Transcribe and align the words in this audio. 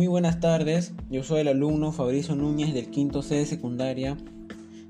Muy 0.00 0.06
buenas 0.06 0.40
tardes, 0.40 0.94
yo 1.10 1.22
soy 1.22 1.40
el 1.40 1.48
alumno 1.48 1.92
Fabricio 1.92 2.34
Núñez 2.34 2.72
del 2.72 2.88
quinto 2.88 3.20
C 3.20 3.34
de 3.34 3.44
secundaria 3.44 4.16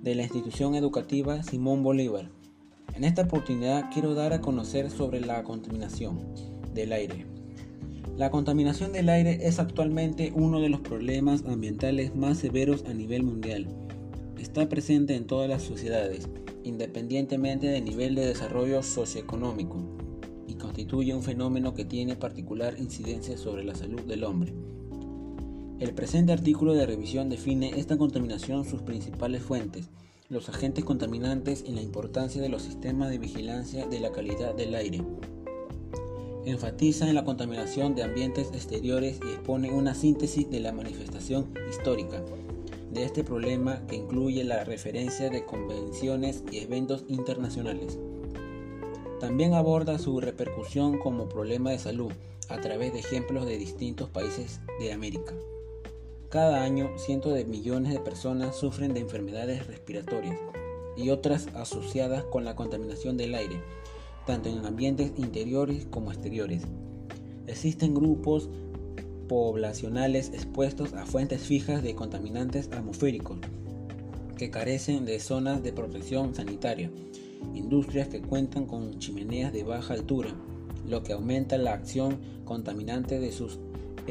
de 0.01 0.15
la 0.15 0.23
institución 0.23 0.77
educativa 0.77 1.43
Simón 1.43 1.83
Bolívar. 1.83 2.31
En 2.95 3.03
esta 3.03 3.23
oportunidad 3.23 3.91
quiero 3.93 4.15
dar 4.15 4.33
a 4.33 4.41
conocer 4.41 4.89
sobre 4.89 5.21
la 5.21 5.43
contaminación 5.43 6.21
del 6.75 6.93
aire. 6.93 7.27
La 8.17 8.31
contaminación 8.31 8.93
del 8.93 9.09
aire 9.09 9.49
es 9.49 9.59
actualmente 9.59 10.33
uno 10.33 10.61
de 10.61 10.69
los 10.69 10.81
problemas 10.81 11.43
ambientales 11.45 12.15
más 12.15 12.39
severos 12.39 12.85
a 12.85 12.95
nivel 12.95 13.25
mundial. 13.25 13.67
Está 14.39 14.69
presente 14.69 15.17
en 15.17 15.27
todas 15.27 15.49
las 15.49 15.63
sociedades, 15.63 16.29
independientemente 16.63 17.67
del 17.67 17.85
nivel 17.85 18.15
de 18.15 18.27
desarrollo 18.27 18.81
socioeconómico, 18.85 19.77
y 20.47 20.55
constituye 20.55 21.13
un 21.17 21.25
fenómeno 21.25 21.75
que 21.75 21.85
tiene 21.85 22.15
particular 22.15 22.77
incidencia 22.79 23.37
sobre 23.37 23.65
la 23.65 23.75
salud 23.75 24.03
del 24.03 24.23
hombre. 24.23 24.55
El 25.81 25.95
presente 25.95 26.35
artículo 26.35 26.75
de 26.75 26.85
revisión 26.85 27.31
define 27.31 27.81
esta 27.81 27.97
contaminación, 27.97 28.67
sus 28.67 28.83
principales 28.83 29.43
fuentes, 29.43 29.89
los 30.29 30.51
agentes 30.51 30.85
contaminantes 30.85 31.65
y 31.67 31.73
la 31.73 31.81
importancia 31.81 32.43
de 32.43 32.51
los 32.51 32.61
sistemas 32.61 33.09
de 33.09 33.17
vigilancia 33.17 33.87
de 33.87 33.99
la 33.99 34.13
calidad 34.13 34.55
del 34.55 34.75
aire. 34.75 35.01
Enfatiza 36.45 37.09
en 37.09 37.15
la 37.15 37.25
contaminación 37.25 37.95
de 37.95 38.03
ambientes 38.03 38.49
exteriores 38.53 39.21
y 39.27 39.31
expone 39.31 39.73
una 39.73 39.95
síntesis 39.95 40.51
de 40.51 40.61
la 40.61 40.73
manifestación 40.73 41.55
histórica 41.71 42.23
de 42.93 43.05
este 43.05 43.25
problema 43.25 43.81
que 43.87 43.97
incluye 43.97 44.45
la 44.45 44.65
referencia 44.65 45.31
de 45.31 45.47
convenciones 45.47 46.45
y 46.53 46.59
eventos 46.59 47.05
internacionales. 47.09 47.99
También 49.19 49.55
aborda 49.55 49.99
su 49.99 50.21
repercusión 50.21 50.99
como 50.99 51.31
problema 51.31 51.71
de 51.71 51.79
salud 51.79 52.13
a 52.51 52.61
través 52.61 52.93
de 52.93 52.99
ejemplos 52.99 53.47
de 53.47 53.57
distintos 53.57 54.11
países 54.11 54.61
de 54.79 54.93
América. 54.93 55.33
Cada 56.31 56.63
año, 56.63 56.91
cientos 56.97 57.35
de 57.35 57.45
millones 57.45 57.93
de 57.93 57.99
personas 57.99 58.55
sufren 58.55 58.95
de 58.95 59.01
enfermedades 59.01 59.67
respiratorias 59.67 60.39
y 60.97 61.11
otras 61.11 61.49
asociadas 61.57 62.23
con 62.23 62.45
la 62.45 62.55
contaminación 62.55 63.17
del 63.17 63.35
aire, 63.35 63.61
tanto 64.29 64.49
en 64.49 64.65
ambientes 64.65 65.11
interiores 65.17 65.87
como 65.91 66.13
exteriores. 66.13 66.63
Existen 67.49 67.95
grupos 67.95 68.49
poblacionales 69.29 70.29
expuestos 70.29 70.93
a 70.93 71.05
fuentes 71.05 71.43
fijas 71.43 71.83
de 71.83 71.97
contaminantes 71.97 72.71
atmosféricos 72.71 73.41
que 74.39 74.51
carecen 74.51 75.07
de 75.07 75.19
zonas 75.19 75.65
de 75.65 75.73
protección 75.73 76.33
sanitaria, 76.37 76.93
industrias 77.55 78.07
que 78.07 78.23
cuentan 78.23 78.67
con 78.67 79.01
chimeneas 79.01 79.53
de 79.53 79.65
baja 79.65 79.95
altura, 79.95 80.31
lo 80.87 81.03
que 81.03 81.13
aumenta 81.13 81.59
la 81.59 81.73
acción 81.73 82.19
contaminante 82.45 83.19
de 83.19 83.33
sus 83.33 83.59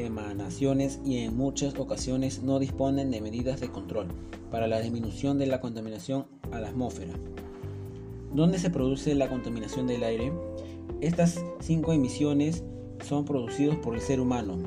emanaciones 0.06 1.00
y 1.04 1.18
en 1.18 1.36
muchas 1.36 1.78
ocasiones 1.78 2.42
no 2.42 2.58
disponen 2.58 3.10
de 3.10 3.20
medidas 3.20 3.60
de 3.60 3.68
control 3.68 4.06
para 4.50 4.66
la 4.66 4.80
disminución 4.80 5.38
de 5.38 5.46
la 5.46 5.60
contaminación 5.60 6.26
a 6.52 6.60
la 6.60 6.68
atmósfera. 6.68 7.14
¿Dónde 8.32 8.58
se 8.58 8.70
produce 8.70 9.14
la 9.14 9.28
contaminación 9.28 9.86
del 9.86 10.04
aire? 10.04 10.32
Estas 11.00 11.44
cinco 11.60 11.92
emisiones 11.92 12.62
son 13.06 13.24
producidas 13.24 13.76
por 13.76 13.94
el 13.94 14.00
ser 14.00 14.20
humano. 14.20 14.58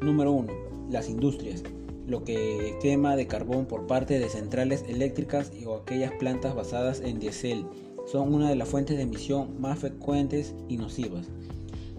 Número 0.00 0.32
1. 0.32 0.52
Las 0.90 1.08
industrias, 1.08 1.62
lo 2.06 2.24
que 2.24 2.76
quema 2.80 3.16
de 3.16 3.26
carbón 3.26 3.66
por 3.66 3.86
parte 3.86 4.18
de 4.18 4.28
centrales 4.28 4.84
eléctricas 4.88 5.52
o 5.66 5.76
aquellas 5.76 6.12
plantas 6.12 6.54
basadas 6.54 7.00
en 7.00 7.18
diésel, 7.18 7.66
son 8.10 8.34
una 8.34 8.48
de 8.48 8.56
las 8.56 8.68
fuentes 8.68 8.96
de 8.96 9.02
emisión 9.02 9.60
más 9.60 9.78
frecuentes 9.78 10.54
y 10.68 10.76
nocivas. 10.76 11.28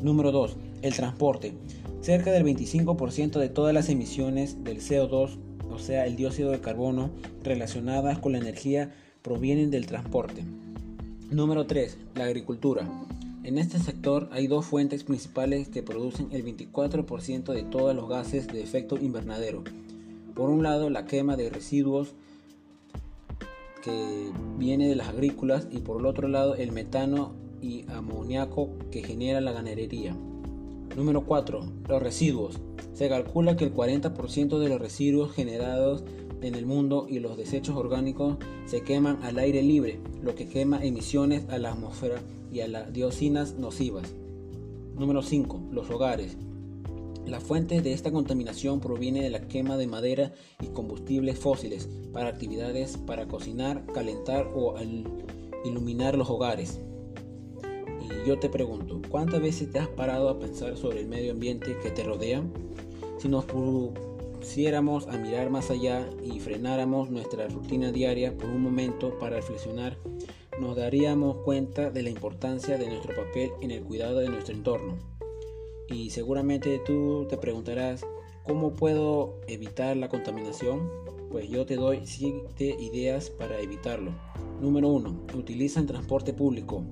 Número 0.02 0.32
2. 0.32 0.58
El 0.82 0.94
transporte. 0.94 1.54
Cerca 2.02 2.32
del 2.32 2.44
25% 2.44 3.40
de 3.40 3.50
todas 3.50 3.76
las 3.76 3.88
emisiones 3.88 4.64
del 4.64 4.80
CO2, 4.80 5.38
o 5.70 5.78
sea, 5.78 6.08
el 6.08 6.16
dióxido 6.16 6.50
de 6.50 6.60
carbono, 6.60 7.12
relacionadas 7.44 8.18
con 8.18 8.32
la 8.32 8.40
energía, 8.40 8.92
provienen 9.22 9.70
del 9.70 9.86
transporte. 9.86 10.44
Número 11.30 11.68
3. 11.68 11.98
La 12.16 12.24
agricultura. 12.24 12.90
En 13.44 13.60
este 13.60 13.78
sector 13.78 14.30
hay 14.32 14.48
dos 14.48 14.66
fuentes 14.66 15.04
principales 15.04 15.70
que 15.70 15.84
producen 15.84 16.30
el 16.32 16.44
24% 16.44 17.54
de 17.54 17.62
todos 17.62 17.96
los 17.96 18.10
gases 18.10 18.48
de 18.48 18.64
efecto 18.64 18.98
invernadero. 18.98 19.64
Por 20.34 20.50
un 20.50 20.64
lado, 20.64 20.90
la 20.90 21.06
quema 21.06 21.38
de 21.38 21.52
residuos 21.52 22.16
que 23.84 24.32
viene 24.58 24.88
de 24.88 24.96
las 24.96 25.10
agrícolas 25.10 25.68
y 25.72 25.80
por 25.80 26.00
el 26.00 26.08
otro 26.08 26.28
lado, 26.28 26.56
el 26.56 26.72
metano 26.72 27.36
y 27.62 27.86
amoníaco 27.90 28.72
que 28.90 29.04
genera 29.04 29.40
la 29.40 29.52
ganadería. 29.52 30.16
Número 30.96 31.24
4. 31.26 31.62
Los 31.88 32.04
residuos. 32.04 32.60
Se 32.94 33.08
calcula 33.08 33.56
que 33.56 33.64
el 33.64 33.74
40% 33.74 34.60
de 34.60 34.70
los 34.70 34.82
residuos 34.82 35.32
generados 35.32 36.04
en 36.42 36.56
el 36.56 36.66
mundo 36.66 37.06
y 37.10 37.20
los 37.20 37.38
desechos 37.38 37.78
orgánicos 37.78 38.38
se 38.66 38.82
queman 38.82 39.20
al 39.24 39.40
aire 39.40 39.62
libre, 39.64 40.00
lo 40.22 40.36
que 40.36 40.50
quema 40.50 40.84
emisiones 40.84 41.48
a 41.50 41.60
la 41.60 41.72
atmósfera 41.72 42.22
y 42.52 42.60
a 42.60 42.68
las 42.68 42.92
dioxinas 42.92 43.56
nocivas. 43.56 44.14
Número 44.96 45.22
5. 45.22 45.70
Los 45.72 45.90
hogares. 45.90 46.38
La 47.26 47.40
fuente 47.40 47.82
de 47.82 47.94
esta 47.94 48.12
contaminación 48.12 48.82
proviene 48.82 49.22
de 49.22 49.30
la 49.30 49.48
quema 49.48 49.78
de 49.78 49.88
madera 49.88 50.34
y 50.62 50.68
combustibles 50.68 51.40
fósiles 51.40 51.88
para 52.12 52.30
actividades 52.30 52.98
para 52.98 53.28
cocinar, 53.28 53.86
calentar 53.94 54.52
o 54.54 54.76
iluminar 55.64 56.18
los 56.18 56.30
hogares 56.30 56.82
yo 58.26 58.40
te 58.40 58.50
pregunto, 58.50 59.02
¿cuántas 59.10 59.42
veces 59.42 59.72
te 59.72 59.80
has 59.80 59.88
parado 59.88 60.30
a 60.30 60.40
pensar 60.40 60.78
sobre 60.78 61.02
el 61.02 61.08
medio 61.08 61.32
ambiente 61.32 61.78
que 61.82 61.92
te 61.92 62.04
rodea? 62.04 62.44
Si 63.18 63.28
nos 63.28 63.46
pusiéramos 63.46 65.08
a 65.08 65.18
mirar 65.18 65.50
más 65.50 65.70
allá 65.70 66.08
y 66.24 66.40
frenáramos 66.40 67.10
nuestra 67.10 67.48
rutina 67.48 67.92
diaria 67.92 68.36
por 68.38 68.50
un 68.50 68.62
momento 68.62 69.18
para 69.20 69.38
reflexionar, 69.38 69.98
nos 70.60 70.76
daríamos 70.76 71.38
cuenta 71.38 71.90
de 71.90 72.04
la 72.04 72.10
importancia 72.10 72.78
de 72.78 72.88
nuestro 72.88 73.16
papel 73.16 73.52
en 73.62 73.72
el 73.72 73.84
cuidado 73.84 74.20
de 74.20 74.30
nuestro 74.30 74.54
entorno. 74.54 74.98
Y 75.90 76.10
seguramente 76.12 76.80
tú 76.86 77.26
te 77.30 77.38
preguntarás, 77.38 78.06
¿cómo 78.46 78.74
puedo 78.74 79.40
evitar 79.48 79.98
la 79.98 80.10
contaminación? 80.10 80.90
Pues 81.32 81.50
yo 81.50 81.66
te 81.66 81.76
doy 81.76 82.02
7 82.04 82.78
ideas 82.80 83.30
para 83.30 83.60
evitarlo. 83.60 84.12
Número 84.62 84.90
1. 84.90 85.28
Utiliza 85.36 85.80
el 85.80 85.88
transporte 85.88 86.34
público. 86.34 86.84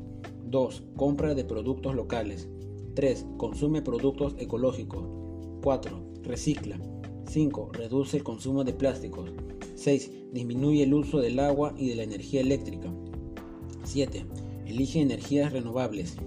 2. 0.49 0.83
Compra 0.95 1.35
de 1.35 1.45
productos 1.45 1.95
locales. 1.95 2.49
3. 2.95 3.25
Consume 3.37 3.81
productos 3.83 4.35
ecológicos. 4.39 5.07
4. 5.61 6.01
Recicla. 6.23 6.79
5. 7.27 7.69
Reduce 7.73 8.17
el 8.17 8.23
consumo 8.23 8.63
de 8.63 8.73
plásticos. 8.73 9.31
6. 9.75 10.11
Disminuye 10.33 10.83
el 10.83 10.93
uso 10.93 11.19
del 11.19 11.39
agua 11.39 11.75
y 11.77 11.89
de 11.89 11.95
la 11.95 12.03
energía 12.03 12.41
eléctrica. 12.41 12.91
7. 13.83 14.25
Elige 14.65 15.01
energías 15.01 15.53
renovables. 15.53 16.17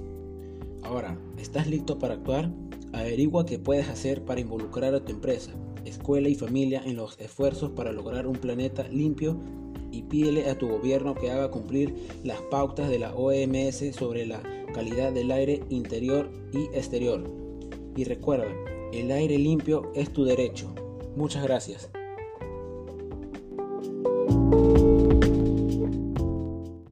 Ahora, 0.82 1.18
¿estás 1.38 1.66
listo 1.66 1.98
para 1.98 2.14
actuar? 2.14 2.52
Averigua 2.92 3.44
qué 3.44 3.58
puedes 3.58 3.88
hacer 3.88 4.24
para 4.24 4.40
involucrar 4.40 4.94
a 4.94 5.04
tu 5.04 5.12
empresa, 5.12 5.52
escuela 5.84 6.28
y 6.28 6.34
familia 6.34 6.82
en 6.84 6.96
los 6.96 7.18
esfuerzos 7.18 7.70
para 7.70 7.92
lograr 7.92 8.26
un 8.26 8.36
planeta 8.36 8.86
limpio 8.88 9.40
y 9.92 10.02
pídele 10.02 10.48
a 10.50 10.58
tu 10.58 10.68
gobierno 10.68 11.14
que 11.14 11.30
haga 11.30 11.50
cumplir 11.50 11.94
las 12.24 12.40
pautas 12.42 12.88
de 12.88 12.98
la 12.98 13.14
OMS 13.14 13.94
sobre 13.94 14.26
la 14.26 14.42
calidad 14.74 15.12
del 15.12 15.30
aire 15.30 15.62
interior 15.68 16.30
y 16.52 16.64
exterior. 16.76 17.22
Y 17.94 18.04
recuerda, 18.04 18.46
el 18.92 19.12
aire 19.12 19.38
limpio 19.38 19.92
es 19.94 20.12
tu 20.12 20.24
derecho. 20.24 20.74
Muchas 21.14 21.44
gracias. 21.44 21.90